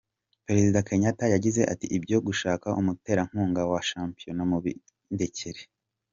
Perezida 0.45 0.85
Kenyatta 0.87 1.25
yagize 1.33 1.61
ati 1.73 1.85
“Ibyo 1.97 2.17
gushaka 2.27 2.67
umuterankunga 2.79 3.61
wa 3.71 3.81
shampiyona 3.89 4.41
mubindekere. 4.49 5.61